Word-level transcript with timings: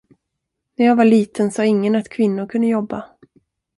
När 0.75 0.85
jag 0.85 0.95
var 0.95 1.05
liten 1.05 1.51
sa 1.51 1.65
ingen 1.65 1.95
att 1.95 2.09
kvinnor 2.09 2.45
kunde 2.47 2.67
jobba. 2.67 3.09